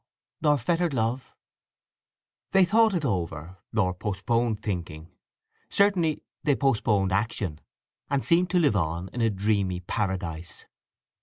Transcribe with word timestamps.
Nor 0.41 0.57
fetter'd 0.57 0.95
love… 0.95 1.31
They 2.53 2.65
thought 2.65 2.95
it 2.95 3.05
over, 3.05 3.57
or 3.77 3.93
postponed 3.93 4.63
thinking. 4.63 5.11
Certainly 5.69 6.23
they 6.43 6.55
postponed 6.55 7.11
action, 7.11 7.59
and 8.09 8.25
seemed 8.25 8.49
to 8.49 8.59
live 8.59 8.75
on 8.75 9.09
in 9.13 9.21
a 9.21 9.29
dreamy 9.29 9.79
paradise. 9.81 10.65